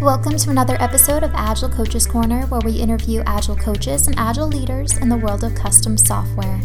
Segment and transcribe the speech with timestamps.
[0.00, 4.46] Welcome to another episode of Agile Coaches Corner, where we interview Agile coaches and Agile
[4.46, 6.60] leaders in the world of custom software.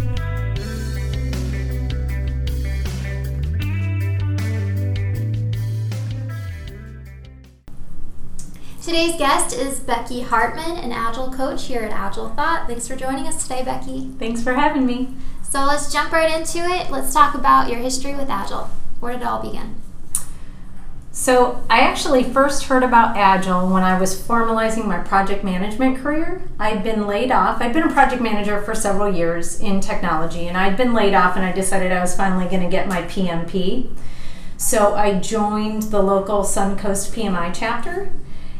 [8.84, 12.68] Today's guest is Becky Hartman, an Agile coach here at Agile Thought.
[12.68, 14.09] Thanks for joining us today, Becky.
[14.20, 15.07] Thanks for having me.
[15.41, 16.91] So let's jump right into it.
[16.91, 18.70] Let's talk about your history with Agile.
[19.00, 19.76] Where did it all begin?
[21.21, 26.49] So, I actually first heard about Agile when I was formalizing my project management career.
[26.57, 27.62] I'd been laid off.
[27.62, 31.35] I'd been a project manager for several years in technology, and I'd been laid off,
[31.35, 33.95] and I decided I was finally going to get my PMP.
[34.57, 38.12] So, I joined the local Suncoast PMI chapter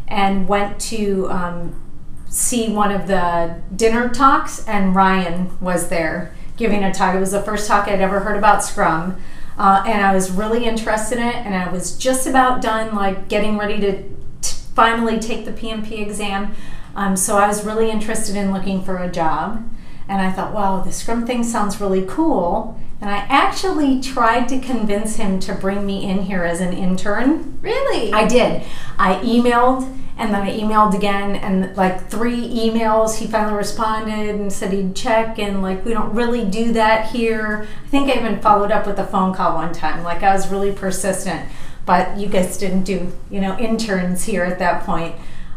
[0.08, 1.82] and went to um,
[2.30, 7.16] see one of the dinner talks, and Ryan was there giving a talk.
[7.16, 9.20] It was the first talk I'd ever heard about Scrum.
[9.62, 13.28] Uh, and I was really interested in it, and I was just about done, like
[13.28, 14.02] getting ready to
[14.42, 16.56] t- finally take the PMP exam.
[16.96, 19.64] Um, so I was really interested in looking for a job,
[20.08, 22.76] and I thought, wow, the Scrum thing sounds really cool.
[23.02, 27.60] And I actually tried to convince him to bring me in here as an intern.
[27.62, 28.12] Really?
[28.14, 28.64] I did.
[28.98, 34.52] I emailed and then I emailed again and like three emails he finally responded and
[34.52, 37.68] said he'd check and like we don't really do that here.
[37.86, 40.04] I think I even followed up with a phone call one time.
[40.04, 41.50] Like I was really persistent.
[41.86, 45.16] But you guys didn't do, you know, interns here at that point.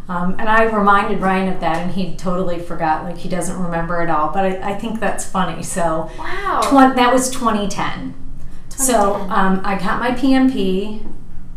[0.08, 3.04] Um, and I reminded Ryan of that, and he totally forgot.
[3.04, 4.32] Like he doesn't remember it all.
[4.32, 5.62] But I, I think that's funny.
[5.62, 8.14] So wow, tw- that was 2010.
[8.70, 8.86] 2010.
[8.86, 11.06] So um, I got my PMP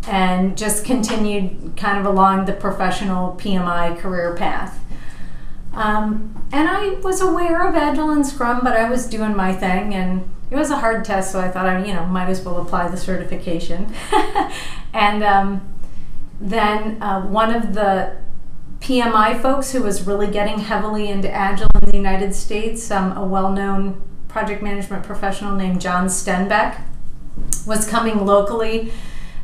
[0.07, 4.79] and just continued kind of along the professional PMI career path.
[5.73, 9.93] Um, and I was aware of Agile and Scrum, but I was doing my thing,
[9.93, 12.59] and it was a hard test, so I thought I, you know, might as well
[12.61, 13.93] apply the certification.
[14.93, 15.67] and um,
[16.39, 18.17] then uh, one of the
[18.79, 23.25] PMI folks who was really getting heavily into Agile in the United States, um, a
[23.25, 26.81] well-known project management professional named John Stenbeck,
[27.65, 28.91] was coming locally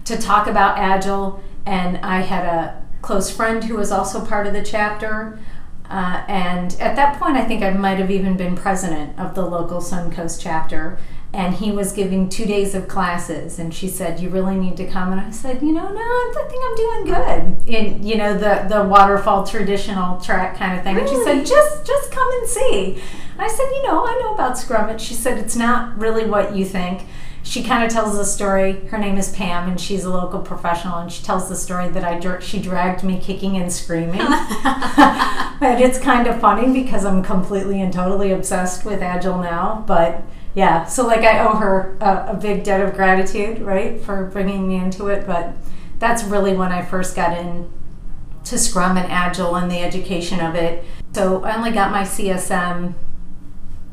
[0.06, 4.54] to talk about Agile, and I had a close friend who was also part of
[4.54, 5.40] the chapter.
[5.90, 9.46] Uh, and at that point, I think I might have even been president of the
[9.46, 10.98] local Suncoast chapter.
[11.34, 14.86] And he was giving two days of classes, and she said, "You really need to
[14.86, 18.38] come." And I said, "You know, no, I think I'm doing good in you know
[18.38, 21.10] the the waterfall traditional track kind of thing." Really?
[21.10, 24.36] And she said, "Just just come and see." And I said, "You know, I know
[24.36, 27.08] about Scrum." And she said, "It's not really what you think."
[27.44, 28.86] She kind of tells the story.
[28.88, 30.98] Her name is Pam, and she's a local professional.
[31.00, 34.18] And she tells the story that I she dragged me kicking and screaming.
[35.60, 39.84] but it's kind of funny because I'm completely and totally obsessed with Agile now.
[39.86, 40.24] But
[40.56, 44.68] yeah, so like I owe her a, a big debt of gratitude, right, for bringing
[44.68, 45.28] me into it.
[45.28, 45.54] But
[46.00, 47.70] that's really when I first got in
[48.46, 50.84] to Scrum and Agile and the education of it.
[51.14, 52.94] So I only got my CSM.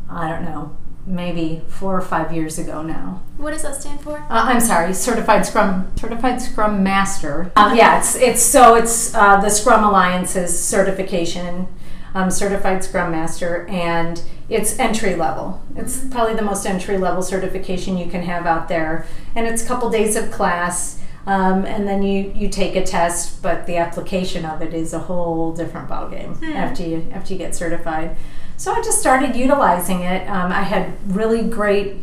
[0.08, 0.76] I don't know,
[1.10, 3.22] maybe four or five years ago now.
[3.36, 4.18] What does that stand for?
[4.18, 7.52] Uh, I'm sorry, Certified Scrum Certified Scrum Master.
[7.56, 11.66] Um, yeah, it's it's so it's uh, the Scrum Alliance's certification,
[12.14, 15.60] um, Certified Scrum Master, and it's entry level.
[15.76, 16.10] It's mm-hmm.
[16.10, 19.90] probably the most entry level certification you can have out there, and it's a couple
[19.90, 20.98] days of class.
[21.26, 24.98] Um, and then you, you take a test, but the application of it is a
[24.98, 26.52] whole different ballgame hmm.
[26.52, 28.16] after you after you get certified.
[28.60, 30.28] So I just started utilizing it.
[30.28, 31.96] Um, I had really great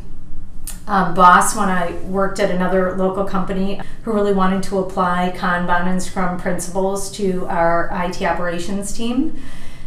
[0.88, 5.86] um, boss when I worked at another local company who really wanted to apply Kanban
[5.86, 9.40] and Scrum principles to our IT operations team.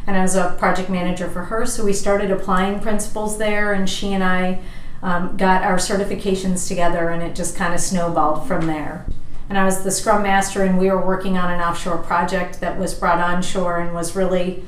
[0.07, 3.91] And I was a project manager for her, so we started applying principles there, and
[3.91, 4.61] she and I
[5.03, 9.05] um, got our certifications together, and it just kind of snowballed from there.
[9.49, 12.79] And I was the Scrum Master, and we were working on an offshore project that
[12.79, 14.63] was brought onshore and was really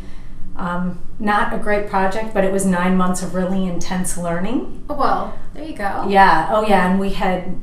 [0.57, 4.85] um, not a great project, but it was nine months of really intense learning.
[4.91, 6.07] Oh, well, there you go.
[6.09, 7.63] Yeah, oh, yeah, and we had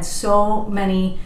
[0.00, 1.18] so many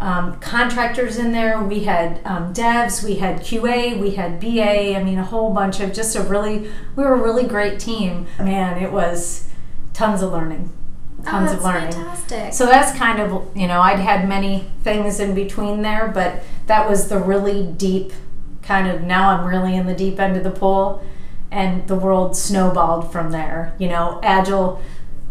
[0.00, 1.62] um, contractors in there.
[1.62, 4.96] We had um, devs, we had QA, we had BA.
[4.96, 8.26] I mean, a whole bunch of just a really, we were a really great team.
[8.38, 9.48] Man, it was
[9.92, 10.72] tons of learning.
[11.24, 11.92] Tons oh, of learning.
[11.92, 12.52] Fantastic.
[12.52, 16.88] So that's kind of, you know, I'd had many things in between there, but that
[16.88, 18.12] was the really deep
[18.68, 21.02] kind of now I'm really in the deep end of the pool
[21.50, 23.74] and the world snowballed from there.
[23.78, 24.80] You know, Agile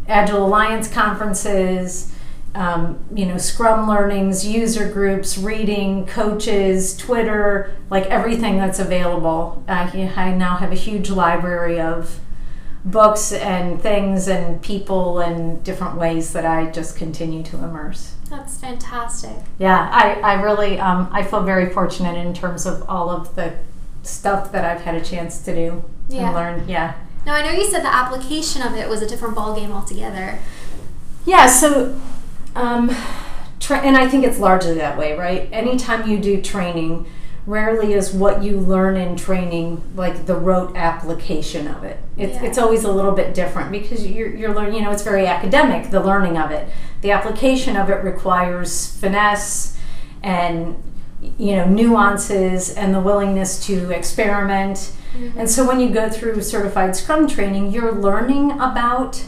[0.07, 2.11] Agile Alliance conferences,
[2.55, 9.63] um, you know, Scrum learnings, user groups, reading, coaches, Twitter, like everything that's available.
[9.67, 12.19] I, I now have a huge library of
[12.83, 18.16] books and things and people and different ways that I just continue to immerse.
[18.29, 19.37] That's fantastic.
[19.59, 23.53] Yeah, I, I really um, I feel very fortunate in terms of all of the
[24.03, 26.25] stuff that I've had a chance to do Yeah.
[26.27, 26.67] and learn.
[26.69, 26.93] Yeah.
[27.25, 30.39] Now I know you said the application of it was a different ballgame altogether.
[31.25, 31.99] Yeah, so,
[32.55, 32.95] um,
[33.59, 35.49] tra- and I think it's largely that way, right?
[35.51, 37.05] Anytime you do training,
[37.47, 41.97] rarely is what you learn in training like the rote application of it.
[42.17, 42.43] It's, Yeah.
[42.43, 45.89] it's always a little bit different because you're, you're learning, you know, it's very academic,
[45.89, 46.67] the learning of it.
[47.01, 49.77] The application of it requires finesse
[50.21, 50.75] and,
[51.37, 54.91] you know, nuances and the willingness to experiment.
[55.35, 59.23] And so when you go through certified scrum training, you're learning about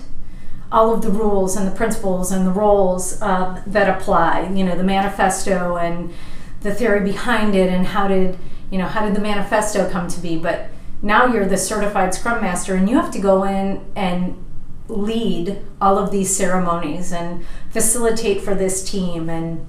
[0.71, 4.51] all of the rules and the principles and the roles um, that apply.
[4.53, 6.13] You know, the manifesto and
[6.61, 8.37] the theory behind it, and how did
[8.71, 10.37] you know how did the manifesto come to be?
[10.37, 10.69] But
[11.01, 14.43] now you're the certified Scrum Master, and you have to go in and
[14.87, 19.65] lead all of these ceremonies and facilitate for this team and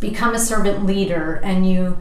[0.00, 1.98] become a servant leader and you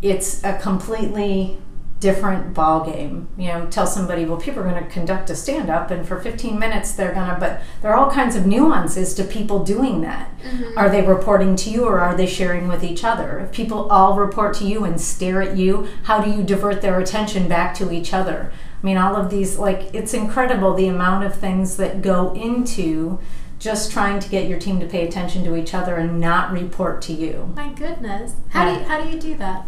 [0.00, 1.58] it's a completely
[2.04, 5.70] different ball game you know tell somebody well people are going to conduct a stand
[5.70, 9.14] up and for 15 minutes they're going to but there are all kinds of nuances
[9.14, 10.30] to people doing that.
[10.76, 13.38] Are they reporting to you or are they sharing with each other?
[13.38, 17.00] If people all report to you and stare at you how do you divert their
[17.00, 18.52] attention back to each other?
[18.82, 23.18] I mean all of these like it's incredible the amount of things that go into
[23.58, 27.00] just trying to get your team to pay attention to each other and not report
[27.02, 27.50] to you.
[27.56, 28.34] My goodness.
[28.50, 29.64] How do you how do you do that?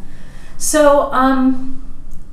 [0.59, 1.86] so, um,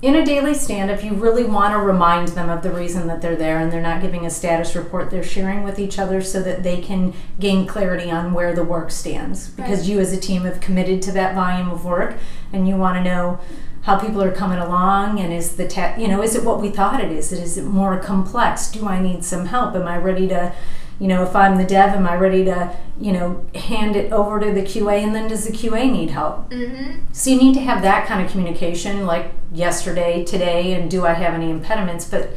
[0.03, 3.21] in a daily stand, if you really want to remind them of the reason that
[3.21, 6.41] they're there and they're not giving a status report, they're sharing with each other so
[6.43, 9.47] that they can gain clarity on where the work stands.
[9.47, 9.87] Because Right.
[9.89, 12.15] you, as a team, have committed to that volume of work
[12.51, 13.39] and you want to know
[13.83, 16.69] how people are coming along and is the ta- you know is it what we
[16.69, 20.25] thought it is is it more complex do i need some help am i ready
[20.25, 20.53] to
[20.99, 24.39] you know if i'm the dev am i ready to you know hand it over
[24.39, 27.05] to the qa and then does the qa need help Mm-hmm.
[27.11, 31.13] so you need to have that kind of communication, like yesterday, today, and do I
[31.13, 32.05] have any impediments?
[32.05, 32.29] But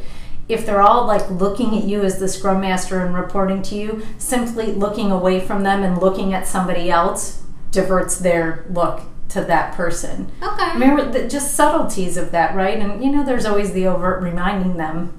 [0.47, 4.05] if they're all like looking at you as the scrum master and reporting to you,
[4.17, 9.73] simply looking away from them and looking at somebody else diverts their look to that
[9.75, 10.31] person.
[10.41, 10.71] Okay.
[10.73, 12.77] Remember the, just subtleties of that, right?
[12.77, 15.13] And you know, there's always the overt reminding them.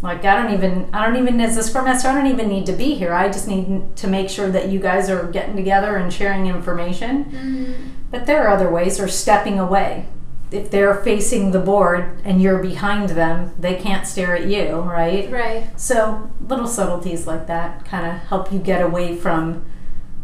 [0.00, 2.66] Like I don't even, I don't even as a scrum master, I don't even need
[2.66, 3.12] to be here.
[3.12, 7.24] I just need to make sure that you guys are getting together and sharing information.
[7.24, 7.72] Mm-hmm.
[8.10, 10.06] But there are other ways, or stepping away.
[10.50, 15.30] If they're facing the board and you're behind them, they can't stare at you, right?
[15.30, 15.78] Right.
[15.78, 19.66] So little subtleties like that kind of help you get away from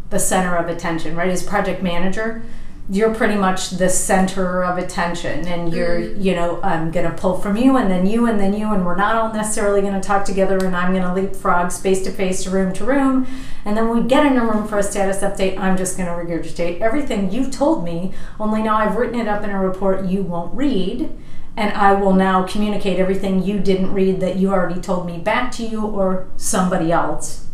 [0.09, 1.29] the center of attention, right?
[1.29, 2.43] As project manager,
[2.87, 6.21] you're pretty much the center of attention, and you're, mm-hmm.
[6.21, 8.85] you know, I'm going to pull from you, and then you, and then you, and
[8.85, 12.11] we're not all necessarily going to talk together, and I'm going to leapfrog space to
[12.11, 13.25] face, room to room,
[13.65, 15.57] and then when we get in a room for a status update.
[15.57, 19.43] I'm just going to regurgitate everything you told me, only now I've written it up
[19.43, 21.09] in a report you won't read.
[21.57, 25.53] And I will now communicate everything you didn't read that you already told me back
[25.53, 27.44] to you or somebody else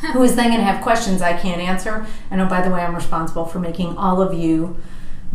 [0.12, 2.06] who is then going to have questions I can't answer.
[2.30, 4.76] And oh, by the way, I'm responsible for making all of you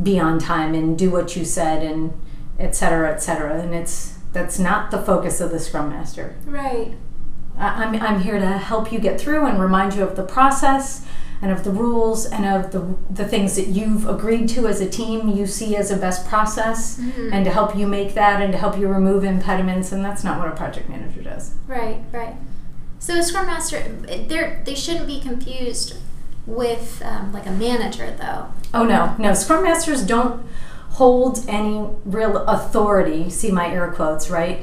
[0.02, 2.14] be on time and do what you said and
[2.60, 3.60] et cetera, et cetera.
[3.62, 6.36] And it's that's not the focus of the Scrum Master.
[6.46, 6.94] Right.
[7.58, 11.06] I'm, I'm here to help you get through and remind you of the process
[11.40, 14.90] and of the rules and of the, the things that you've agreed to as a
[14.90, 17.32] team you see as a best process Mhm.
[17.32, 20.40] and to help you make that and to help you remove impediments and that's not
[20.40, 22.02] what a project manager does Right.
[22.12, 22.36] Right.
[23.04, 25.96] So a scrum master, they they shouldn't be confused
[26.46, 28.48] with um, like a manager, though.
[28.74, 30.36] oh no no scrum masters don't
[31.00, 34.58] hold any real authority see my air quotes right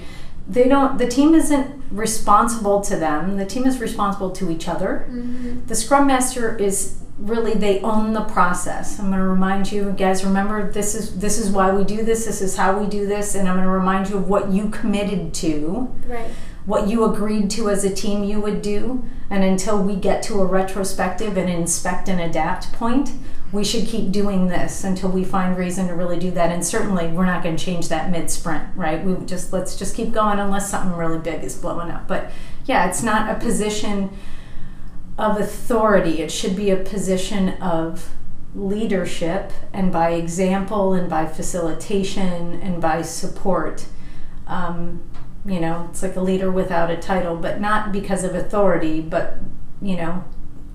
[0.49, 4.90] they don't the team isn't responsible to them the team is responsible to each other
[5.11, 5.66] Mm-hmm.
[5.66, 10.25] the scrum master is really they own the process i'm going to remind you guys
[10.25, 13.35] remember this is this is why we do this this is how we do this
[13.35, 16.30] and i'm going to remind you of what you committed to Right.
[16.67, 19.05] What you agreed to as a team you would do.
[19.29, 23.12] And until we get to a retrospective and inspect and adapt point
[23.52, 26.52] we should keep doing this until we find reason to really do that.
[26.52, 29.05] And certainly we're not going to change that mid sprint right?
[29.05, 32.07] We just let's just keep going unless something really big is blowing up.
[32.07, 32.31] But
[32.67, 34.11] yeah it's not a position
[35.19, 36.21] of authority.
[36.21, 38.11] It should be a position of
[38.55, 43.87] leadership and by example and by facilitation and by support.
[44.47, 45.02] Um,
[45.47, 49.38] you know it's like a leader without a title but not because of authority but
[49.80, 50.23] you know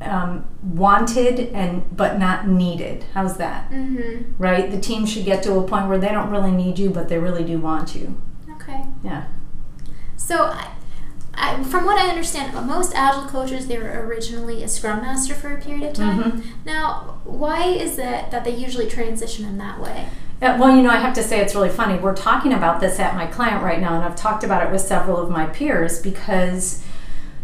[0.01, 4.33] um, wanted and but not needed how's that Mm-hmm.
[4.37, 7.07] right the team should get to a point where they don't really need you but
[7.09, 8.19] they really do want you
[8.55, 8.83] Okay.
[9.03, 9.25] yeah
[10.17, 10.71] So I,
[11.35, 15.53] I, from what I understand, most agile coaches they were originally a scrum master for
[15.55, 16.23] a period of time.
[16.23, 16.49] Mm-hmm.
[16.65, 20.07] Now, why is it that they usually transition in that way?
[20.41, 21.97] Uh, well, you know, I have to say it's really funny.
[21.97, 24.81] We're talking about this at my client right now, and I've talked about it with
[24.81, 26.83] several of my peers because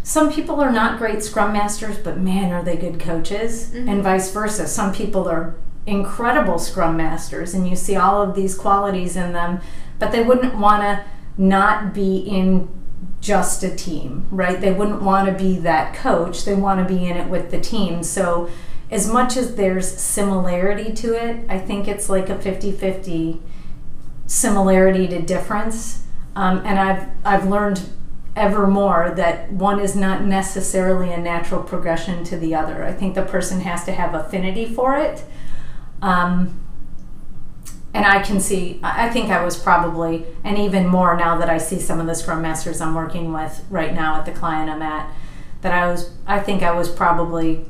[0.03, 4.31] some people are not great scrum masters, but man, are they good coaches, and vice
[4.31, 4.67] versa.
[4.67, 5.55] Some people are
[5.86, 9.62] incredible scrum masters, and you see all of these qualities in them,
[9.98, 11.05] but they wouldn't want to
[11.38, 12.67] not be in
[13.21, 14.60] just a team, right?
[14.60, 16.43] They wouldn't want to be that coach.
[16.43, 18.03] They want to be in it with the team.
[18.03, 18.50] So,
[18.91, 23.41] as much as there's similarity to it, I think it's like a 50 50
[24.27, 26.03] similarity to difference.
[26.36, 27.81] Um, and I've, I've learned
[28.36, 32.83] ever more that one is not necessarily a natural progression to the other.
[32.83, 35.24] I think the person has to have affinity for it.
[36.01, 36.62] Um,
[37.93, 41.57] and I can see, I think I was probably, and even more now that I
[41.57, 44.81] see some of the scrum masters I'm working with right now at the client I'm
[44.81, 45.13] at,
[45.60, 47.65] that I was, I think I was probably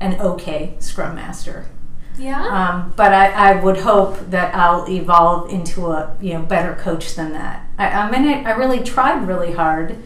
[0.00, 1.66] an okay scrum master.
[2.18, 2.44] Yeah.
[2.46, 7.14] Um, but I, I would hope that I'll evolve into a you know better coach
[7.14, 7.66] than that.
[7.78, 9.96] I, I mean, I, I really tried really hard,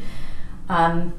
[0.69, 1.13] um,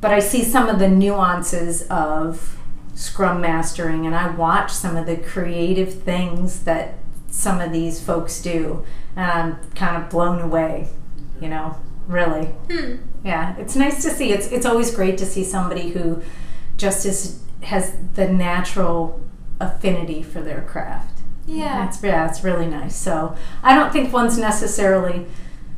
[0.00, 2.58] but I see some of the nuances of
[2.94, 6.94] scrum mastering, and I watch some of the creative things that
[7.30, 8.84] some of these folks do,
[9.16, 10.88] and I'm kind of blown away.
[11.40, 12.46] You know, really.
[12.70, 12.96] Hmm.
[13.24, 14.30] Yeah, it's nice to see.
[14.30, 16.22] It's it's always great to see somebody who
[16.76, 19.20] just is has the natural
[19.60, 21.20] affinity for their craft.
[21.46, 21.84] Yeah.
[21.84, 22.94] That's yeah, it's really nice.
[22.94, 25.26] So I don't think one's necessarily,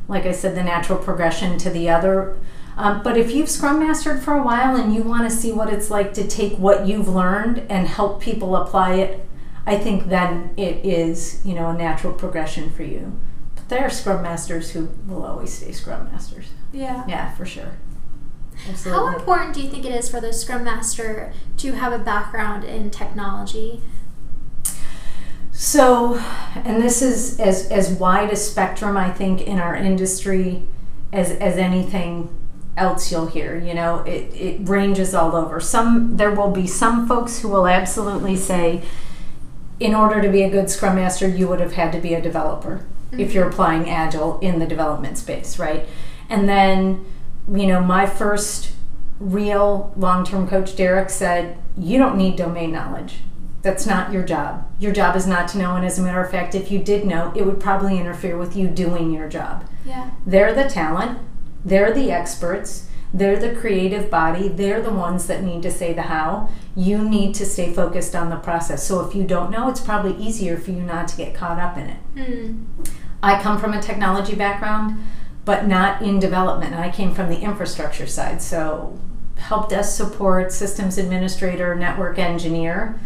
[0.07, 2.37] like I said, the natural progression to the other.
[2.77, 5.71] Um, but if you've scrum mastered for a while and you want to see what
[5.71, 9.25] it's like to take what you've learned and help people apply it,
[9.65, 13.17] I think then it is you know a natural progression for you.
[13.55, 16.47] But there are scrum masters who will always stay scrum masters.
[16.73, 17.05] Yeah.
[17.07, 17.73] Yeah, for sure.
[18.83, 22.63] How important do you think it is for the scrum master to have a background
[22.63, 23.81] in technology?
[25.51, 26.17] So,
[26.55, 30.63] and this is as, as wide a spectrum, I think, in our industry
[31.11, 32.35] as, as anything
[32.77, 33.59] else you'll hear.
[33.59, 35.59] You know, it, it ranges all over.
[35.59, 38.81] Some, there will be some folks who will absolutely say,
[39.79, 42.21] in order to be a good Scrum Master, you would have had to be a
[42.21, 43.31] developer if mm-hmm.
[43.31, 45.87] you're applying Agile in the development space, right?
[46.29, 47.05] And then,
[47.51, 48.71] you know, my first
[49.19, 53.17] real long term coach, Derek, said, You don't need domain knowledge.
[53.61, 54.67] That's not your job.
[54.79, 55.75] Your job is not to know.
[55.75, 58.55] And as a matter of fact, if you did know, it would probably interfere with
[58.55, 59.65] you doing your job.
[59.85, 60.11] Yeah.
[60.25, 61.19] They're the talent,
[61.63, 66.03] they're the experts, they're the creative body, they're the ones that need to say the
[66.03, 66.49] how.
[66.75, 68.87] You need to stay focused on the process.
[68.87, 71.77] So if you don't know, it's probably easier for you not to get caught up
[71.77, 71.97] in it.
[72.17, 72.63] Hmm.
[73.21, 75.03] I come from a technology background,
[75.51, 76.71] but not in development.
[76.71, 78.97] And I came from the infrastructure side, so
[79.35, 82.97] help desk support, systems administrator, network engineer.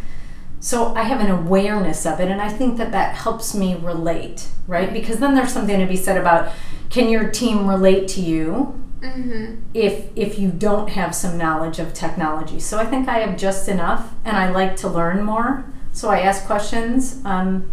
[0.59, 4.49] So I have an awareness of it, and I think that that helps me relate,
[4.67, 4.93] right?
[4.93, 6.53] Because then there's something to be said about
[6.91, 9.61] can your team relate to you Mm-hmm.
[9.73, 12.59] if if you don't have some knowledge of technology.
[12.59, 15.65] So I think I have just enough, and I like to learn more.
[15.91, 17.69] So I ask questions, um,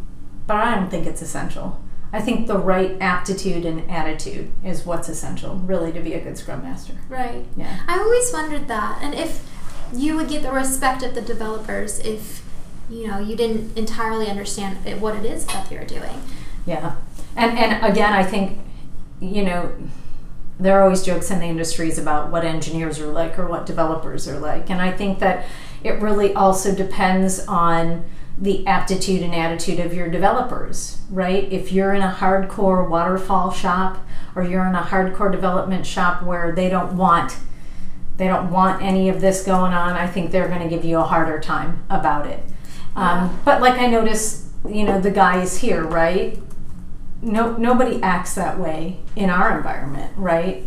[0.47, 1.82] but I don't think it's essential.
[2.13, 6.37] I think the right aptitude and attitude is what's essential, really, to be a good
[6.37, 6.93] Scrum Master.
[7.09, 7.47] Right.
[7.57, 7.81] Yeah.
[7.89, 9.49] I always wondered that, and if
[9.95, 12.43] you would get the respect of the developers if
[12.91, 16.23] you know you didn't entirely understand it, what it is that you're doing.
[16.67, 16.97] Yeah,
[17.37, 18.59] and and again, I think
[19.21, 19.73] you know
[20.61, 24.29] there are always jokes in the industries about what engineers are like or what developers
[24.29, 25.47] are like, and I think that
[25.83, 28.05] it really also depends on
[28.39, 31.51] the aptitude and attitude of your developers, right?
[31.53, 36.53] If you're in a hardcore waterfall shop or you're in a hardcore development shop where
[36.53, 37.37] they don't want
[38.19, 40.99] they don't want any of this going on, I think they're going to give you
[40.99, 42.45] a harder time about it.
[42.95, 46.39] Um, but like I notice, you know, the guys here, right?
[47.23, 50.65] No, nobody acts that way in our environment, right?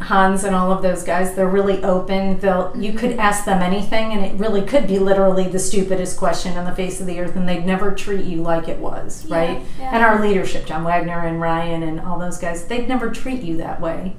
[0.00, 2.38] Hans and all of those guys, they're really open.
[2.40, 6.56] They'll you could ask them anything, and it really could be literally the stupidest question
[6.58, 9.36] on the face of the earth, and they'd never treat you like it was, Yeah,
[9.36, 9.62] right?
[9.78, 9.90] yeah.
[9.94, 13.56] And our leadership, John Wagner and Ryan and all those guys, they'd never treat you
[13.58, 14.16] that way.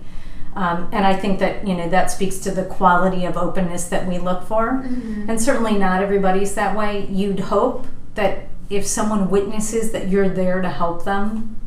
[0.56, 4.08] Um, and I think that you know that speaks to the quality of openness that
[4.08, 4.82] we look for.
[4.86, 5.30] Mm-hmm.
[5.30, 7.06] And certainly not everybody's that way.
[7.08, 11.58] You'd hope that if someone witnesses that you're there to help them,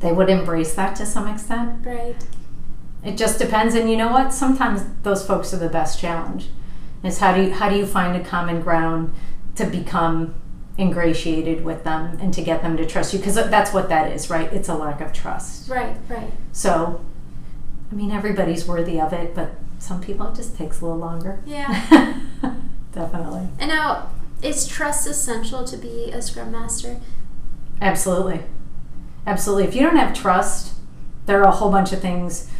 [0.00, 1.84] they would embrace that to some extent.
[1.84, 2.16] Right.
[3.04, 3.74] It just depends.
[3.74, 4.32] And you know what?
[4.32, 6.48] Sometimes those folks are the best challenge.
[7.02, 9.14] Is how do you how do you find a common ground
[9.56, 10.34] to become
[10.78, 13.18] ingratiated with them and to get them to trust you?
[13.18, 14.50] Because that's what that is, right?
[14.52, 15.68] It's a lack of trust.
[15.68, 15.96] Right.
[16.08, 16.30] Right.
[16.52, 17.04] So,
[17.92, 21.42] I mean, everybody's worthy of it, but some people it just takes a little longer.
[21.44, 22.20] Yeah.
[22.92, 23.48] Definitely.
[23.58, 24.10] And now,
[24.42, 27.00] is trust essential to be a scrum master?
[27.80, 28.40] Absolutely.
[29.26, 29.64] Absolutely.
[29.64, 30.74] If you don't have trust,
[31.26, 32.50] there are a whole bunch of things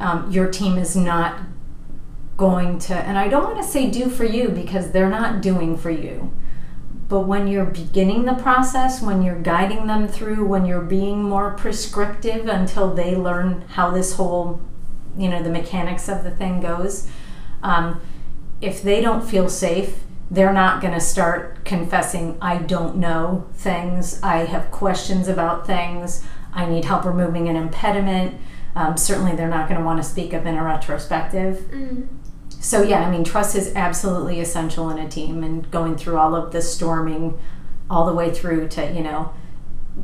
[0.00, 1.40] um, your team is not
[2.36, 5.76] going to, and I don't want to say do for you because they're not doing
[5.76, 6.32] for you.
[7.08, 11.52] But when you're beginning the process, when you're guiding them through, when you're being more
[11.52, 14.60] prescriptive until they learn how this whole,
[15.16, 17.06] you know, the mechanics of the thing goes,
[17.62, 18.00] um,
[18.60, 24.20] if they don't feel safe, they're not going to start confessing, I don't know things,
[24.22, 28.40] I have questions about things, I need help removing an impediment.
[28.76, 31.58] Um, certainly, they're not going to want to speak up in a retrospective.
[31.70, 32.08] Mm.
[32.48, 36.34] So, yeah, I mean, trust is absolutely essential in a team and going through all
[36.34, 37.38] of the storming
[37.90, 39.32] all the way through to, you know,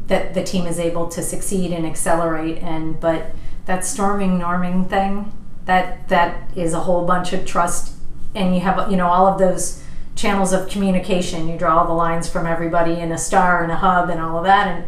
[0.06, 2.58] that the team is able to succeed and accelerate.
[2.58, 3.34] And, but
[3.64, 5.32] that storming, norming thing,
[5.64, 7.94] that that is a whole bunch of trust.
[8.34, 9.82] And you have, you know, all of those
[10.14, 11.48] channels of communication.
[11.48, 14.38] You draw all the lines from everybody in a star and a hub and all
[14.38, 14.66] of that.
[14.66, 14.84] And,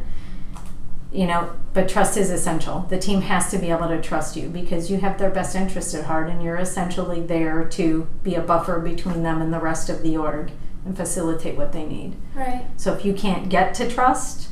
[1.11, 2.87] you know, but trust is essential.
[2.91, 5.95] The team has to be able to trust you because you have their best interest
[5.95, 9.89] at heart and you're essentially there to be a buffer between them and the rest
[9.89, 10.51] of the org
[10.85, 12.17] and facilitate what they need.
[12.35, 12.67] Right.
[12.77, 14.49] So if you can't get to trust,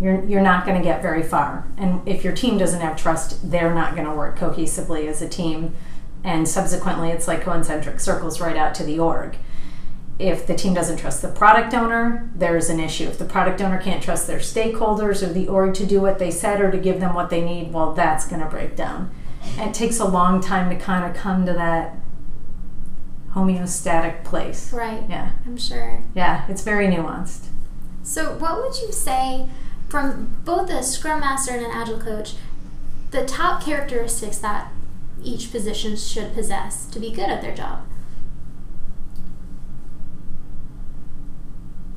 [0.00, 1.68] you're, you're not going to get very far.
[1.76, 5.28] And if your team doesn't have trust, they're not going to work cohesively as a
[5.28, 5.74] team.
[6.24, 9.36] And subsequently, it's like concentric circles right out to the org
[10.18, 13.04] if the team doesn't trust the product owner, there's an issue.
[13.04, 16.30] If the product owner can't trust their stakeholders or the org to do what they
[16.30, 19.12] said or to give them what they need, well, that's going to break down.
[19.58, 21.96] And it takes a long time to kind of come to that
[23.32, 24.72] homeostatic place.
[24.72, 25.02] Right.
[25.08, 25.32] Yeah.
[25.44, 26.02] I'm sure.
[26.14, 27.48] Yeah, it's very nuanced.
[28.02, 29.48] So, what would you say
[29.88, 32.34] from both a scrum master and an agile coach,
[33.10, 34.70] the top characteristics that
[35.22, 37.84] each position should possess to be good at their job?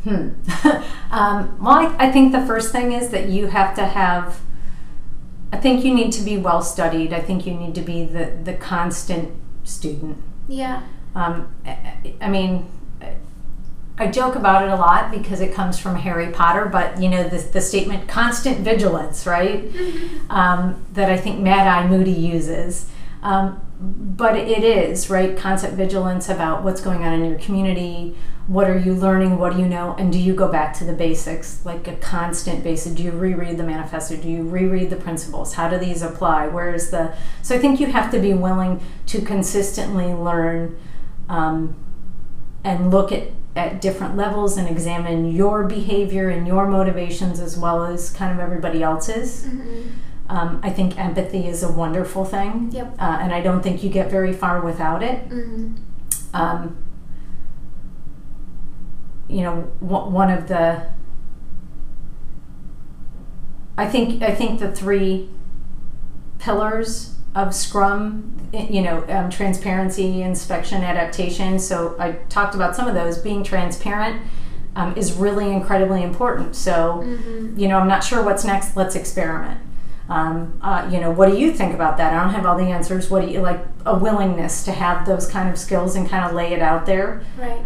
[0.07, 0.29] Hmm.
[1.11, 4.39] um, well, I, I think the first thing is that you have to have.
[5.51, 7.11] I think you need to be well studied.
[7.11, 9.33] I think you need to be the the constant
[9.65, 10.17] student.
[10.47, 10.83] Yeah.
[11.13, 12.69] Um, I, I mean,
[13.97, 17.27] I joke about it a lot because it comes from Harry Potter, but you know
[17.27, 19.69] the, the statement "constant vigilance," right?
[20.29, 22.89] um, that I think Mad Eye Moody uses.
[23.23, 28.15] Um, but it is right constant vigilance about what's going on in your community
[28.47, 30.93] what are you learning what do you know and do you go back to the
[30.93, 35.55] basics like a constant basis do you reread the manifesto do you reread the principles
[35.55, 38.79] how do these apply where is the so i think you have to be willing
[39.05, 40.77] to consistently learn
[41.29, 41.75] um,
[42.63, 47.83] and look at at different levels and examine your behavior and your motivations as well
[47.83, 49.89] as kind of everybody else's Mm-hmm.
[50.29, 52.69] um, I think empathy is a wonderful thing.
[52.71, 52.95] Yep.
[52.99, 55.27] Uh, and I don't think you get very far without it.
[55.29, 55.73] Mm-hmm.
[56.35, 56.77] Um,
[59.29, 60.87] you know, one of the.
[63.77, 65.29] I think I think the three
[66.39, 71.59] pillars of Scrum, you know, um, transparency, inspection, adaptation.
[71.59, 73.17] So I talked about some of those.
[73.19, 74.21] Being transparent
[74.75, 76.55] um, is really incredibly important.
[76.55, 77.59] So Mm-hmm.
[77.59, 78.75] you know, I'm not sure what's next.
[78.75, 79.59] Let's experiment.
[80.09, 82.13] Um, uh, you know, what do you think about that?
[82.13, 83.09] I don't have all the answers.
[83.09, 83.59] What do you like?
[83.85, 87.23] A willingness to have those kind of skills and kind of lay it out there.
[87.37, 87.61] Right.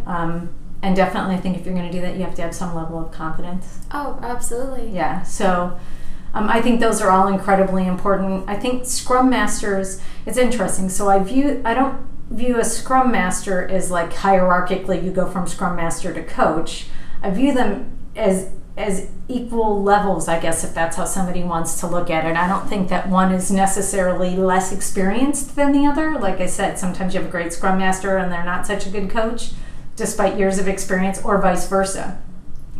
[0.82, 2.74] And definitely, I think if you're going to do that, you have to have some
[2.74, 3.80] level of confidence.
[3.92, 4.90] Oh, absolutely.
[4.90, 5.24] Yeah.
[5.24, 5.80] So.
[6.34, 8.48] Um, I think those are all incredibly important.
[8.48, 10.02] I think Scrum Masters.
[10.26, 10.88] It's interesting.
[10.88, 11.62] So I view.
[11.66, 15.04] I don't view a Scrum Master as like hierarchically.
[15.04, 16.88] You go from Scrum Master to Coach.
[17.22, 21.88] I view them as as equal levels, I guess, if that's how somebody wants to
[21.88, 22.38] look at it.
[22.38, 26.18] I don't think that one is necessarily less experienced than the other.
[26.18, 28.90] Like I said, sometimes you have a great scrum master and they're not such a
[28.90, 29.52] good coach,
[30.02, 32.20] despite years of experience, or vice versa.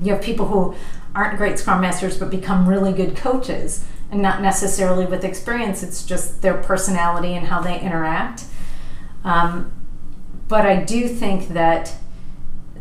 [0.02, 0.74] You have people who
[1.14, 6.04] aren't great scrum masters but become really good coaches, and not necessarily with experience, it's
[6.04, 8.46] just their personality and how they interact.
[9.24, 9.72] Um,
[10.48, 11.94] but I do think that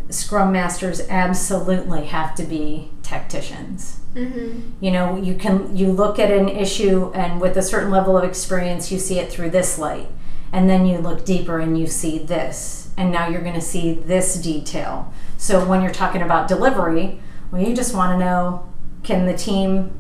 [0.09, 4.85] scrum masters absolutely have to be tacticians Mm-hmm.
[4.85, 8.24] you know you can you look at an issue and with a certain level of
[8.24, 10.09] experience you see it through this light
[10.53, 13.94] and then you look deeper and you see this and now you're going to see
[13.94, 18.68] this detail so when you're talking about delivery well you just want to know
[19.03, 19.96] can the team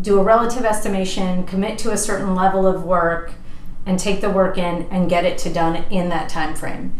[0.00, 3.32] do a relative estimation commit to a certain level of work
[3.86, 6.92] and take the work in and get it to done in that time frame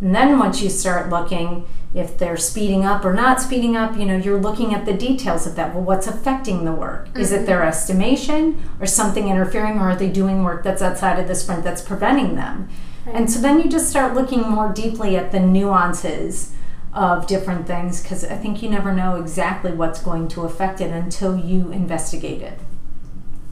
[0.00, 4.04] And then once you start looking, if they're speeding up or not speeding up, you
[4.04, 5.74] know, you're looking at the details of that.
[5.74, 7.08] Well, what's affecting the work?
[7.08, 7.20] Mm-hmm.
[7.20, 11.26] Is it their estimation or something interfering, or are they doing work that's outside of
[11.26, 12.68] the sprint that's preventing them?
[13.06, 16.52] And so then you just start looking more deeply at the nuances
[16.92, 20.90] of different things because I think you never know exactly what's going to affect it
[20.90, 22.58] until you investigate it.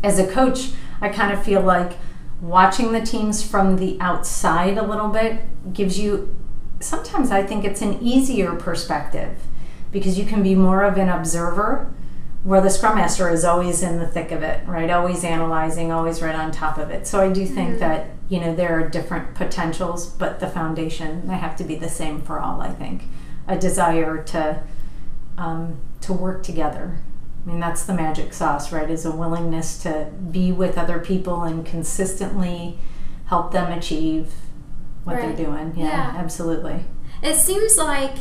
[0.02, 1.92] As a coach, I kind of feel like
[2.40, 6.34] watching the teams from the outside a little bit gives you
[6.80, 9.38] sometimes I think it's an easier perspective
[9.90, 11.92] because you can be more of an observer
[12.44, 14.90] where the scrum master is always in the thick of it, right?
[14.90, 17.06] Always analyzing, always right on top of it.
[17.06, 17.78] So I do think mm-hmm.
[17.78, 21.88] that, you know, there are different potentials, but the foundation, they have to be the
[21.88, 23.04] same for all, I think.
[23.48, 24.62] A desire to
[25.36, 27.00] um, to work together.
[27.44, 28.88] I mean, that's the magic sauce, right?
[28.88, 32.78] Is a willingness to be with other people and consistently
[33.26, 34.32] help them achieve
[35.04, 35.36] what right.
[35.36, 35.74] they're doing.
[35.76, 36.84] Yeah, yeah, absolutely.
[37.22, 38.16] It seems like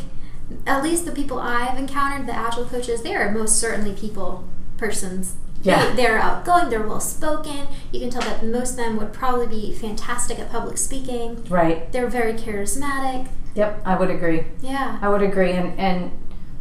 [0.65, 5.35] at least the people I've encountered, the agile coaches, they are most certainly people persons.
[5.61, 5.93] Yeah.
[5.95, 7.67] They, are outgoing, they're well spoken.
[7.91, 11.43] You can tell that most of them would probably be fantastic at public speaking.
[11.45, 11.89] Right.
[11.91, 13.29] They're very charismatic.
[13.55, 14.43] Yep, I would agree.
[14.61, 14.99] Yeah.
[15.01, 15.51] I would agree.
[15.51, 16.11] And, and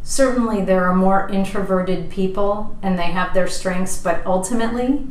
[0.03, 5.07] certainly there are more introverted people and they have their strengths, but ultimately,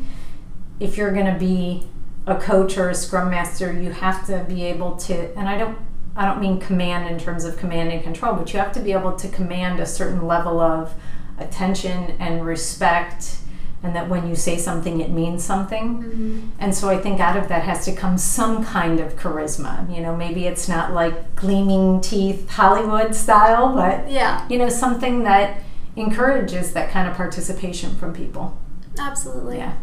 [0.80, 1.86] if you're going to be
[2.26, 5.78] a coach or a scrum master, you have to be able to, and I don't
[6.14, 8.92] I don't mean command in terms of command and control, but you have to be
[8.92, 10.94] able to command a certain level of
[11.38, 13.38] attention and respect,
[13.82, 16.02] and that when you say something, it means something.
[16.02, 16.48] Mm-hmm.
[16.58, 19.92] And so I think out of that has to come some kind of charisma.
[19.94, 25.24] You know, maybe it's not like gleaming teeth Hollywood style, but yeah, you know, something
[25.24, 25.62] that
[25.96, 28.56] encourages that kind of participation from people.
[28.98, 29.56] Absolutely.
[29.56, 29.74] Yeah.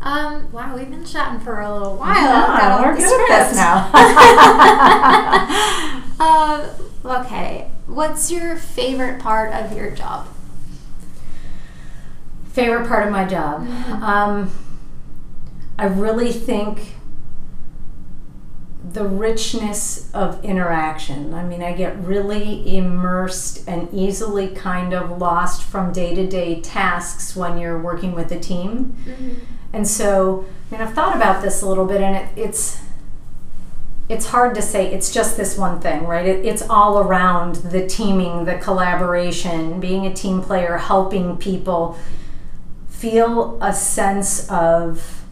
[0.00, 2.14] Um, wow, we've been chatting for a little while.
[2.14, 3.90] Yeah, we're good at this now.
[6.20, 6.70] um,
[7.24, 10.28] okay, what's your favorite part of your job?
[12.52, 13.66] Favorite part of my job?
[13.66, 14.02] Mm-hmm.
[14.02, 14.50] Um,
[15.76, 16.94] I really think
[18.92, 21.34] the richness of interaction.
[21.34, 26.60] I mean, I get really immersed and easily kind of lost from day to day
[26.60, 28.96] tasks when you're working with a team.
[29.04, 32.80] Mm-hmm and so, I mean, I've thought about this a little bit, and it, it's
[34.08, 36.26] it's hard to say it's just this one thing, right?
[36.26, 41.98] It, it's all around the teaming, the collaboration, being a team player, helping people
[42.88, 45.24] feel a sense of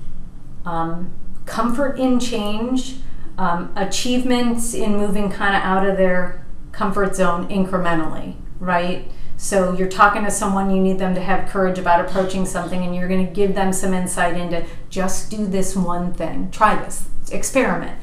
[0.66, 1.10] um,
[1.46, 2.96] comfort in change,
[3.38, 9.10] um, achievements in moving kind of out of their comfort zone incrementally, right?
[9.36, 12.94] So you're talking to someone, you need them to have courage about approaching something, and
[12.94, 17.08] you're going to give them some insight into just do this one thing, try this,
[17.30, 17.98] experiment.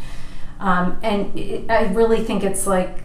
[0.59, 3.03] Um, and it, I really think it's like,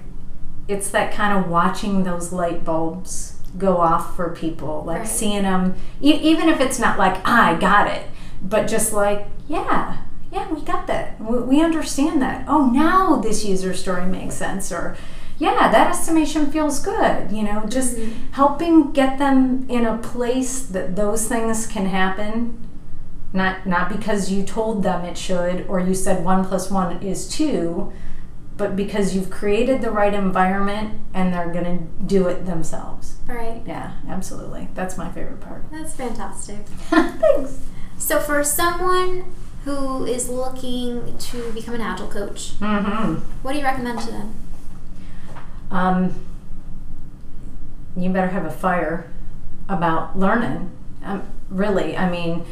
[0.68, 5.08] it's that kind of watching those light bulbs go off for people, like right.
[5.08, 8.06] seeing them, e- even if it's not like, I got it,
[8.42, 11.18] but just like, yeah, yeah, we got that.
[11.18, 12.44] We, we understand that.
[12.46, 14.70] Oh, now this user story makes sense.
[14.70, 14.96] Or,
[15.38, 17.30] yeah, that estimation feels good.
[17.30, 18.32] You know, just mm-hmm.
[18.32, 22.64] helping get them in a place that those things can happen.
[23.32, 27.28] Not not because you told them it should or you said one plus one is
[27.28, 27.92] two,
[28.56, 33.16] but because you've created the right environment and they're going to do it themselves.
[33.26, 33.62] Right.
[33.66, 34.68] Yeah, absolutely.
[34.74, 35.70] That's my favorite part.
[35.70, 36.66] That's fantastic.
[36.66, 37.60] Thanks.
[37.98, 39.24] So for someone
[39.64, 43.14] who is looking to become an agile coach, mm-hmm.
[43.42, 44.34] what do you recommend to them?
[45.70, 46.14] Um,
[47.96, 49.10] you better have a fire
[49.68, 50.70] about learning.
[51.04, 52.44] Um, really, I mean,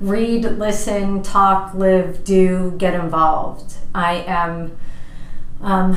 [0.00, 3.76] read, listen, talk, live, do, get involved.
[3.94, 4.76] I am,
[5.60, 5.96] um,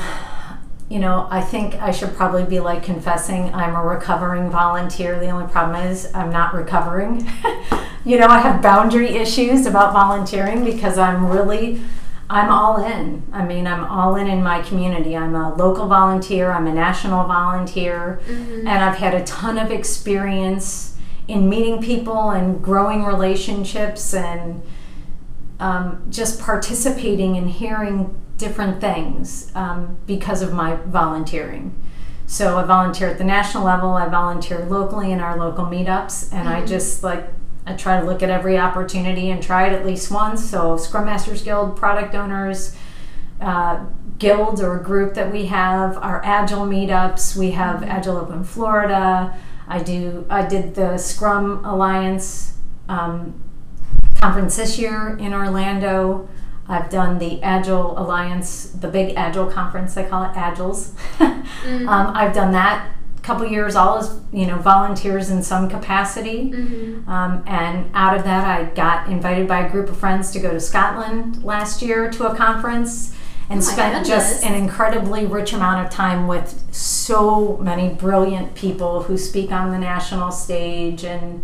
[0.90, 5.20] you know, I think I should probably be like confessing I'm a recovering volunteer.
[5.20, 7.30] The only problem is I'm not recovering.
[8.06, 11.82] you know, I have boundary issues about volunteering because I'm really
[12.30, 13.24] I'm all in.
[13.32, 15.16] I mean, I'm all in in my community.
[15.16, 18.68] I'm a local volunteer, I'm a national volunteer, mm-hmm.
[18.68, 24.62] and I've had a ton of experience in meeting people and growing relationships and
[25.60, 31.74] um, just participating and hearing different things um, because of my volunteering.
[32.28, 36.48] So I volunteer at the national level, I volunteer locally in our local meetups, and
[36.48, 36.64] mm-hmm.
[36.64, 37.26] I just like
[37.68, 40.50] I try to look at every opportunity and try it at least once.
[40.50, 42.76] So, Scrum Masters Guild, product owners,
[43.42, 43.86] uh,
[44.18, 47.36] guild or group that we have, our Agile meetups.
[47.36, 47.84] We have.
[47.84, 49.38] Agile Open Florida.
[49.68, 50.26] I do.
[50.30, 53.44] I did the Scrum Alliance um,
[54.16, 56.30] conference this year in Orlando.
[56.70, 60.90] I've done the Agile Alliance, the big Agile conference, they call it Agiles.
[61.18, 61.88] mm-hmm.
[61.88, 62.97] um, I've done that a
[63.28, 66.50] couple years, all as you know, volunteers in some capacity.
[66.50, 67.10] Mm-hmm.
[67.10, 70.52] Um, and out of that, I got invited by a group of friends to go
[70.52, 73.14] to Scotland last year to a conference
[73.50, 79.04] and oh spent just an incredibly rich amount of time with so many brilliant people
[79.04, 81.44] who speak on the national stage and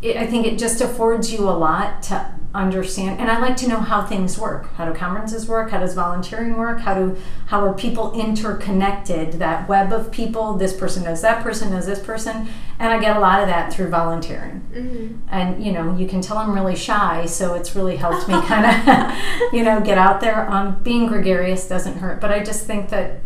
[0.00, 3.68] it, I think it just affords you a lot to understand and i like to
[3.68, 4.72] know how things work.
[4.74, 5.70] How do conferences work?
[5.70, 6.80] How does volunteering work?
[6.80, 9.34] How do how are people interconnected?
[9.34, 13.16] That web of people this person knows that person knows this person and i get
[13.16, 14.62] a lot of that through volunteering.
[14.72, 15.28] Mm-hmm.
[15.30, 18.66] and you know you can tell i'm really shy so it's really helped me kind
[18.66, 20.48] of you know get out there.
[20.50, 23.20] Um, being gregarious doesn't hurt but i just think that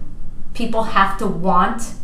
[0.54, 1.94] people have to want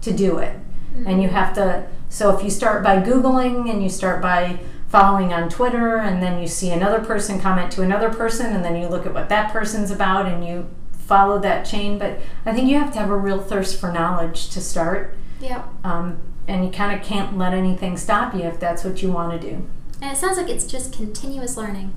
[0.00, 0.56] to do it
[0.92, 1.06] mm-hmm.
[1.06, 4.60] and you have to so if you start by googling and you start by
[4.92, 8.76] following on Twitter, and then you see another person comment to another person, and then
[8.76, 11.98] you look at what that person's about and you follow that chain.
[11.98, 15.16] But I think you have to have a real thirst for knowledge to start.
[15.40, 15.64] Yeah.
[15.82, 19.40] Um, and you kind of can't let anything stop you if that's what you want
[19.40, 19.66] to do.
[20.02, 21.94] And it sounds like it's just continuous learning.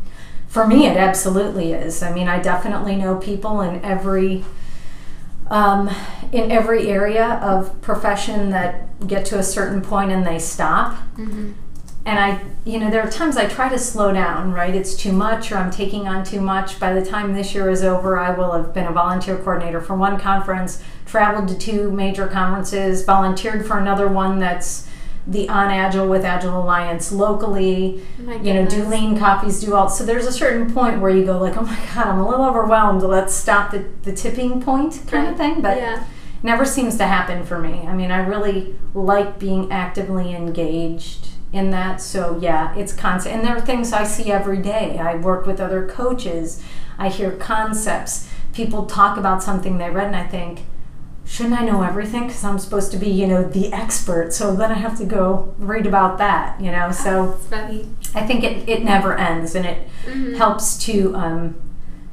[0.48, 2.02] For me, it absolutely is.
[2.02, 4.46] I mean, I definitely know people in every
[5.48, 5.90] um,
[6.32, 10.96] in every area of profession that get to a certain point and they stop.
[11.16, 11.54] Mm-hmm
[12.06, 14.76] and I, you know, there are times I try to slow down, right?
[14.76, 16.80] It's too much or I'm taking on too much.
[16.80, 19.96] By the time this year is over, I will have been a volunteer coordinator for
[19.96, 24.88] one conference, traveled to two major conferences, volunteered for another one that's
[25.28, 29.90] the On Agile with Agile Alliance locally, oh you know, do lean coffees, do all.
[29.90, 32.46] So there's a certain point where you go like, oh my God, I'm a little
[32.46, 33.02] overwhelmed.
[33.02, 35.32] Let's stop the, the tipping point kind right.
[35.32, 35.62] of thing.
[35.62, 36.06] But yeah.
[36.44, 37.88] never seems to happen for me.
[37.88, 42.02] I mean, I really like being actively engaged in that.
[42.02, 43.36] So yeah, it's constant.
[43.36, 45.00] And there are things I see every day.
[45.00, 46.62] I work with other coaches.
[46.98, 48.30] I hear concepts.
[48.54, 50.62] People talk about something they read, and I think,
[51.26, 52.28] shouldn't I know everything?
[52.28, 54.32] Because I'm supposed to be, you know, the expert.
[54.34, 56.92] So then I have to go read about that, you know.
[56.92, 60.36] So I think it, it never ends, and it mm-hmm.
[60.36, 61.56] helps to, um,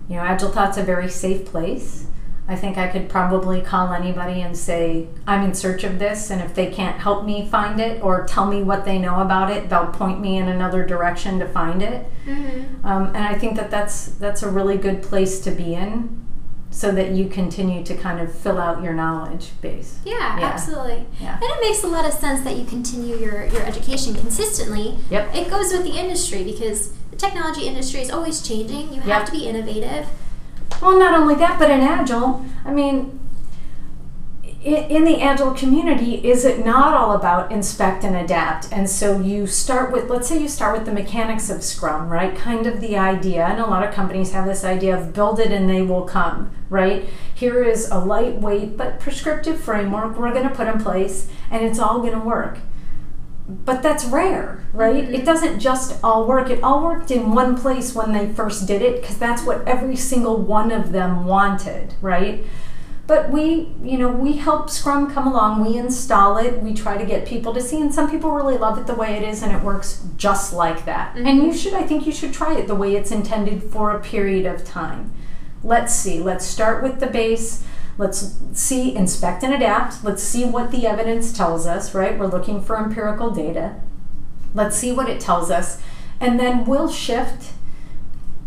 [0.09, 2.07] you know, Agile Thought's a very safe place.
[2.49, 6.41] I think I could probably call anybody and say, I'm in search of this, and
[6.41, 9.69] if they can't help me find it or tell me what they know about it,
[9.69, 12.05] they'll point me in another direction to find it.
[12.27, 12.85] Mm-hmm.
[12.85, 16.23] Um, and I think that that's, that's a really good place to be in
[16.73, 20.01] so that you continue to kind of fill out your knowledge base.
[20.05, 20.47] Yeah, yeah.
[20.47, 21.05] absolutely.
[21.21, 21.35] Yeah.
[21.35, 24.99] And it makes a lot of sense that you continue your, your education consistently.
[25.11, 25.35] Yep.
[25.35, 28.93] It goes with the industry because the technology industry is always changing.
[28.93, 29.27] You have yep.
[29.27, 30.09] to be innovative.
[30.81, 33.21] Well, not only that, but in Agile, I mean,
[34.65, 39.45] in the agile community is it not all about inspect and adapt and so you
[39.45, 42.97] start with let's say you start with the mechanics of scrum right kind of the
[42.97, 46.05] idea and a lot of companies have this idea of build it and they will
[46.05, 51.29] come right here is a lightweight but prescriptive framework we're going to put in place
[51.51, 52.59] and it's all going to work
[53.49, 55.05] but that's rare, right?
[55.05, 55.15] Mm-hmm.
[55.15, 56.49] It doesn't just all work.
[56.49, 59.97] It all worked in one place when they first did it because that's what every
[59.97, 62.45] single one of them wanted, right?
[63.13, 67.05] But we, you know, we help Scrum come along, we install it, we try to
[67.05, 69.53] get people to see, and some people really love it the way it is and
[69.53, 71.15] it works just like that.
[71.15, 71.27] Mm-hmm.
[71.27, 74.01] And you should, I think you should try it the way it's intended for a
[74.01, 75.13] period of time.
[75.63, 77.63] Let's see, let's start with the base
[77.99, 80.03] Let's see, inspect and adapt.
[80.03, 82.19] Let's see what the evidence tells us, right?
[82.19, 83.75] We're looking for empirical data.
[84.55, 85.83] Let's see what it tells us.
[86.19, 87.53] And then we'll shift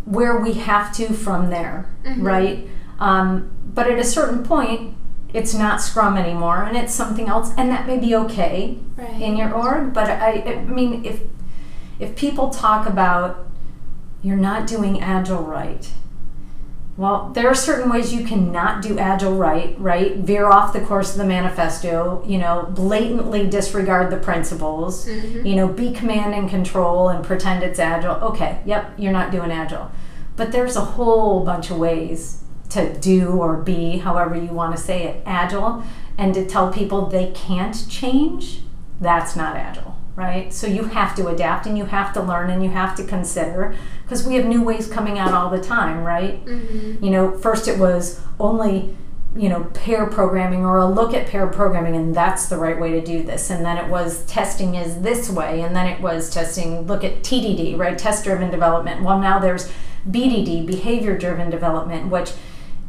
[0.06, 2.26] where we have to from there, mm-hmm.
[2.26, 2.68] right?
[3.00, 4.96] Um, but at a certain point,
[5.34, 9.22] it's not Scrum anymore, and it's something else, and that may be okay right.
[9.22, 9.94] in your org.
[9.94, 11.22] But I, I mean, if
[12.00, 13.46] if people talk about
[14.22, 15.90] you're not doing agile right,
[16.98, 20.16] well, there are certain ways you cannot do agile right, right?
[20.16, 25.46] Veer off the course of the manifesto, you know, blatantly disregard the principles, mm-hmm.
[25.46, 28.16] you know, be command and control and pretend it's agile.
[28.16, 29.92] Okay, yep, you're not doing agile.
[30.38, 34.82] But there's a whole bunch of ways to do or be, however you want to
[34.82, 35.84] say it, agile.
[36.18, 38.62] And to tell people they can't change,
[39.00, 40.54] that's not agile, right?
[40.54, 43.76] So you have to adapt and you have to learn and you have to consider
[44.04, 46.44] because we have new ways coming out all the time, right?
[46.46, 47.04] Mm-hmm.
[47.04, 48.96] You know, first it was only
[49.36, 52.92] you know pair programming or a look at pair programming and that's the right way
[52.92, 56.30] to do this and then it was testing is this way and then it was
[56.30, 59.70] testing look at tdd right test driven development well now there's
[60.10, 62.32] bdd behavior driven development which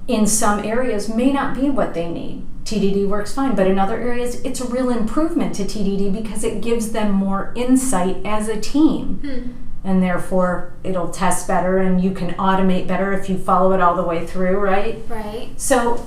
[0.09, 3.97] in some areas may not be what they need tdd works fine but in other
[3.97, 8.61] areas it's a real improvement to tdd because it gives them more insight as a
[8.61, 13.73] team hmm and therefore it'll test better and you can automate better if you follow
[13.73, 15.01] it all the way through, right?
[15.09, 15.51] Right.
[15.57, 16.05] So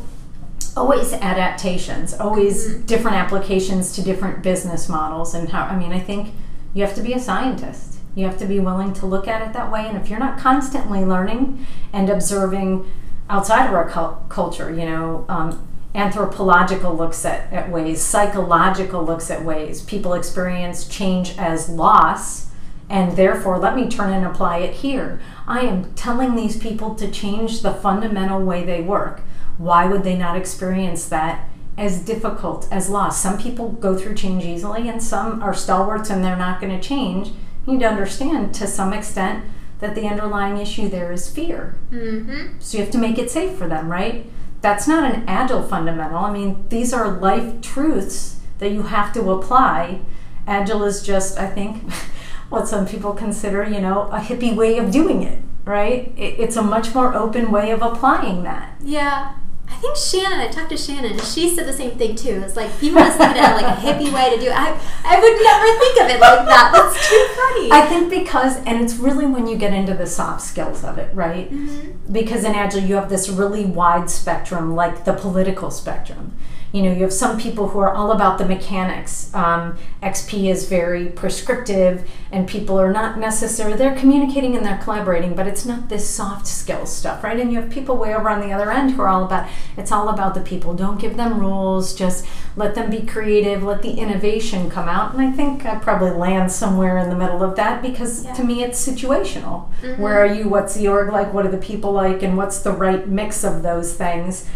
[0.76, 2.86] always adaptations, always mm-hmm.
[2.86, 6.34] different applications to different business models and how I mean, I think
[6.74, 8.00] you have to be a scientist.
[8.16, 10.38] You have to be willing to look at it that way and if you're not
[10.38, 12.92] constantly learning and observing
[13.30, 19.30] outside of our cu- culture, you know, um, anthropological looks at, at ways, psychological looks
[19.30, 19.82] at ways.
[19.82, 22.50] People experience change as loss,
[22.90, 25.22] and therefore, let me turn and apply it here.
[25.48, 29.22] I am telling these people to change the fundamental way they work.
[29.58, 33.22] Why would they not experience that as difficult as loss?
[33.22, 36.88] Some people go through change easily, and some are stalwarts and they're not going to
[36.88, 37.30] change.
[37.68, 39.46] You need to understand to some extent
[39.80, 41.76] that the underlying issue there is fear.
[41.92, 42.60] Mm-hmm.
[42.60, 44.26] So you have to make it safe for them, right?
[44.62, 46.18] That's not an agile fundamental.
[46.18, 50.02] I mean, these are life truths that you have to apply.
[50.46, 51.92] Agile is just, I think,
[52.50, 56.14] what some people consider, you know, a hippie way of doing it, right?
[56.18, 58.76] It's a much more open way of applying that.
[58.82, 59.36] Yeah.
[59.70, 62.42] I think Shannon, I talked to Shannon, and she said the same thing too.
[62.44, 64.54] It's like people just think at like a hippie way to do it.
[64.54, 64.72] I,
[65.06, 66.72] I would never think of it like that.
[66.74, 67.72] That's too funny.
[67.72, 71.14] I think because, and it's really when you get into the soft skills of it,
[71.14, 71.52] right?
[71.52, 72.12] Mm-hmm.
[72.12, 76.34] Because in Agile, you have this really wide spectrum, like the political spectrum
[76.72, 79.34] you know you have some people who are all about the mechanics.
[79.34, 85.36] Um, xp is very prescriptive and people are not necessarily they're communicating and they're collaborating
[85.36, 87.40] but it's not this soft skills stuff right?
[87.40, 89.92] And you have people way over on the other end who are all about it's
[89.92, 90.74] all about the people.
[90.74, 95.14] Don't give them rules just let them be creative let the innovation come out.
[95.14, 98.34] And i think i probably land somewhere in the middle of that because yeah.
[98.34, 99.70] to me it's situational.
[99.82, 100.02] Mm-hmm.
[100.02, 100.50] where are you?
[100.50, 101.34] What's the org like?
[101.34, 102.22] What are the people like?
[102.22, 104.50] And what's the right mix of those things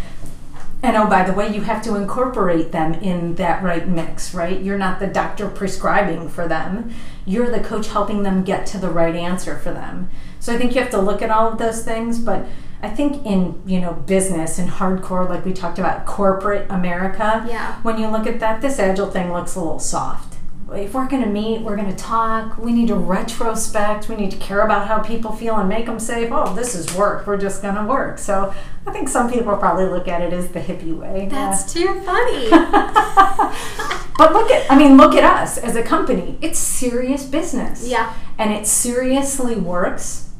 [0.84, 4.62] and oh, by the way, you have to incorporate them in that right mix, right?
[4.62, 6.94] You're not the doctor prescribing for them.
[7.26, 10.10] You're the coach helping them get to the right answer for them.
[10.42, 12.46] So I think you have to look at all of those things, but
[12.82, 17.82] I think in, you know, business and hardcore like we talked about corporate America, yeah.
[17.82, 20.33] when you look at that, this agile thing looks a little soft
[20.74, 24.32] if we're going to meet, we're going to talk, we need to retrospect, we need
[24.32, 27.38] to care about how people feel and make them say, oh, this is work, we're
[27.38, 28.18] just going to work.
[28.18, 28.54] So
[28.86, 31.28] I think some people probably look at it as the hippie way.
[31.30, 31.86] That's yeah.
[31.86, 32.50] too funny.
[34.18, 36.38] but look at, I mean, look at us as a company.
[36.42, 37.88] It's serious business.
[37.88, 38.14] Yeah.
[38.38, 40.32] And it seriously works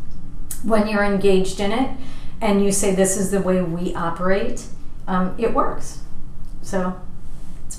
[0.64, 1.92] when you're engaged in it
[2.42, 4.66] and you say, this is the way we operate.
[5.08, 6.02] Um, it works.
[6.62, 7.00] So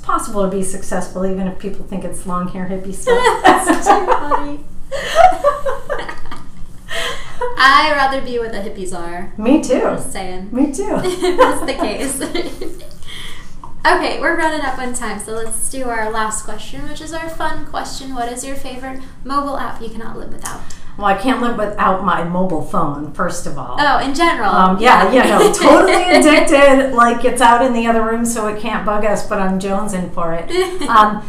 [0.04, 3.42] possible to be successful even if people think it's long hair hippie stuff.
[3.42, 4.60] That's too funny.
[7.56, 9.32] I rather be where the hippies are.
[9.38, 9.80] Me too.
[9.80, 10.50] Just saying.
[10.52, 10.84] Me too.
[11.00, 12.20] That's the case.
[13.86, 17.28] okay, we're running up on time, so let's do our last question, which is our
[17.28, 18.14] fun question.
[18.14, 20.60] What is your favorite mobile app you cannot live without?
[20.96, 23.76] Well, I can't live without my mobile phone, first of all.
[23.78, 24.50] Oh, in general.
[24.50, 26.94] Um, yeah, yeah, no, totally addicted.
[26.94, 30.12] Like it's out in the other room, so it can't bug us, but I'm jonesing
[30.12, 30.50] for it.
[30.94, 31.24] Um,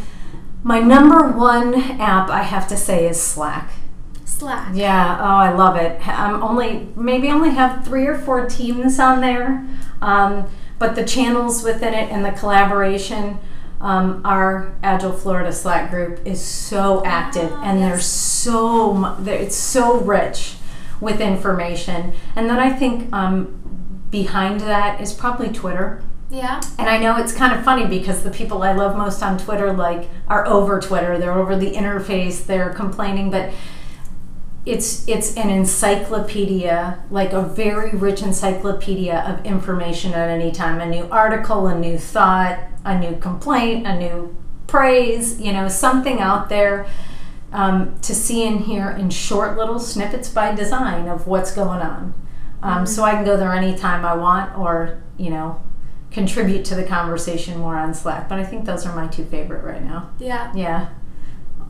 [0.63, 3.71] my number one app, I have to say, is Slack.
[4.25, 4.71] Slack.
[4.75, 6.05] Yeah, oh, I love it.
[6.07, 9.65] I'm only, maybe only have three or four teams on there,
[10.01, 10.47] um,
[10.77, 13.37] but the channels within it and the collaboration
[13.85, 17.89] um, our Agile Florida Slack group is so active ah, and yes.
[17.89, 20.55] there's so it's so rich
[20.99, 22.13] with information.
[22.35, 23.61] And then I think um,
[24.09, 26.01] behind that is probably Twitter.
[26.31, 26.59] Yeah.
[26.79, 29.71] And I know it's kind of funny because the people I love most on Twitter
[29.71, 31.19] like are over Twitter.
[31.19, 32.43] They're over the interface.
[32.43, 33.53] They're complaining, but
[34.65, 40.81] it's it's an encyclopedia, like a very rich encyclopedia of information at any time.
[40.81, 46.19] A new article, a new thought, a new complaint, a new praise, you know, something
[46.19, 46.87] out there
[47.51, 52.13] um, to see and hear in short little snippets by design of what's going on.
[52.63, 52.85] Um, mm-hmm.
[52.85, 55.61] So I can go there anytime I want or, you know,
[56.09, 58.27] contribute to the conversation more on Slack.
[58.27, 60.09] But I think those are my two favorite right now.
[60.17, 60.51] Yeah.
[60.55, 60.89] Yeah.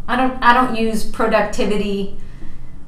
[0.07, 2.17] I don't I don't use productivity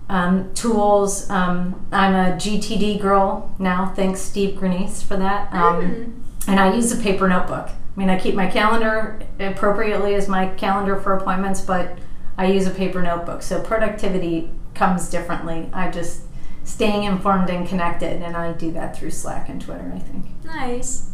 [0.10, 1.30] um, tools.
[1.30, 3.94] Um, I'm a GTD girl now.
[3.96, 5.52] Thanks, Steve Grenice, for that.
[5.54, 6.24] Um, mm.
[6.48, 7.70] And I use a paper notebook.
[7.70, 11.98] I mean, I keep my calendar appropriately as my calendar for appointments, but
[12.38, 13.42] I use a paper notebook.
[13.42, 15.70] So productivity comes differently.
[15.74, 16.22] I just
[16.64, 19.92] staying informed and connected, and I do that through Slack and Twitter.
[19.96, 20.26] I think.
[20.46, 21.12] Nice.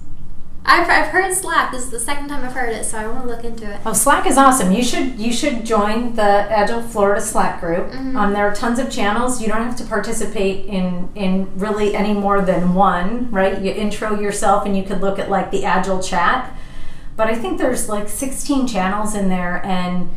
[0.66, 1.72] I've, I've heard Slack.
[1.72, 3.82] This is the second time I've heard it, so I want to look into it.
[3.86, 4.72] Oh, Slack is awesome.
[4.72, 7.92] You should you should join the Agile Florida Slack group.
[7.92, 8.16] Mm-hmm.
[8.16, 9.42] Um, there are tons of channels.
[9.42, 13.62] You don't have to participate in in really any more than one, right?
[13.62, 16.58] You intro yourself, and you could look at like the Agile chat.
[17.18, 20.16] But I think there's like 16 channels in there, and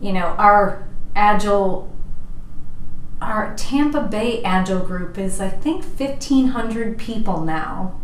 [0.00, 1.90] you know our Agile
[3.22, 8.00] our Tampa Bay Agile group is, I think, 1,500 people now.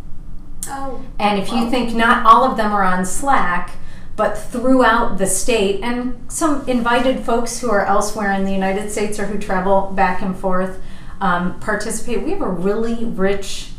[0.68, 1.02] Oh.
[1.18, 3.72] And if you think not all of them are on Slack,
[4.16, 9.18] but throughout the state, and some invited folks who are elsewhere in the United States
[9.18, 10.80] or who travel back and forth
[11.20, 13.70] um, participate, we have a really rich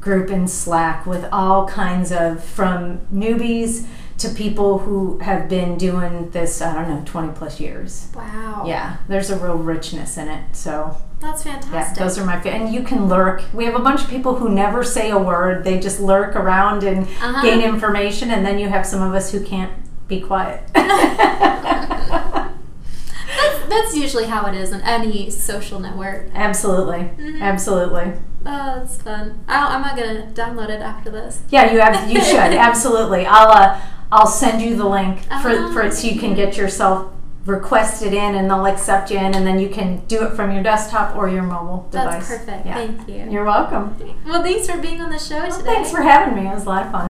[0.00, 3.86] group in Slack with all kinds of from newbies
[4.18, 8.08] to people who have been doing this, I don't know, 20 plus years.
[8.14, 8.64] Wow.
[8.66, 10.54] Yeah, there's a real richness in it.
[10.54, 11.96] So that's fantastic.
[11.98, 12.62] Yeah, those are my favorite.
[12.62, 13.42] And you can lurk.
[13.52, 15.64] We have a bunch of people who never say a word.
[15.64, 17.42] They just lurk around and uh-huh.
[17.42, 18.30] gain information.
[18.30, 19.72] And then you have some of us who can't
[20.08, 20.66] be quiet.
[20.74, 22.48] that's,
[23.68, 26.28] that's usually how it is in any social network.
[26.34, 27.00] Absolutely.
[27.00, 27.42] Mm-hmm.
[27.42, 28.12] Absolutely.
[28.46, 29.44] Oh, that's fun.
[29.46, 31.42] I, am not gonna download it after this.
[31.50, 32.10] Yeah, you have.
[32.10, 33.26] You should absolutely.
[33.26, 33.50] I'll.
[33.50, 33.80] Uh,
[34.12, 37.12] I'll send you the link for, oh, for it so you can get yourself
[37.46, 40.62] requested in and they'll accept you in and then you can do it from your
[40.62, 42.28] desktop or your mobile device.
[42.28, 42.66] That's perfect.
[42.66, 42.74] Yeah.
[42.74, 43.30] Thank you.
[43.30, 43.96] You're welcome.
[44.26, 45.74] Well, thanks for being on the show well, today.
[45.74, 46.50] Thanks for having me.
[46.50, 47.06] It was a lot of fun.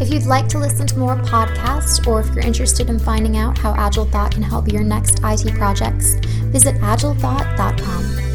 [0.00, 3.56] If you'd like to listen to more podcasts, or if you're interested in finding out
[3.56, 6.14] how Agile Thought can help your next IT projects,
[6.50, 8.31] visit agilethought.com.